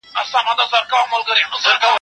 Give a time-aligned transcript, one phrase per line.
[0.31, 1.89] زه به سبا ځواب وليکم!.!.